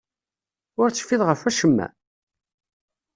Ur 0.81 0.89
tecfiḍ 0.89 1.21
ɣef 1.25 1.41
acemma? 1.49 1.87